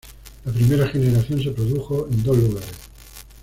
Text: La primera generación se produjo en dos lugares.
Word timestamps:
La 0.45 0.51
primera 0.51 0.87
generación 0.87 1.43
se 1.43 1.51
produjo 1.51 2.07
en 2.09 2.23
dos 2.23 2.35
lugares. 2.35 2.71